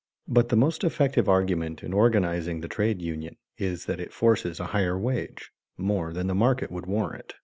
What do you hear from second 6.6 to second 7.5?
would warrant.